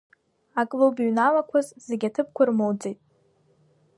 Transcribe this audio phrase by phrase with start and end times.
[0.61, 2.99] Аклуб иҩналақәаз, зегьы аҭыԥқәа рмоуӡеит.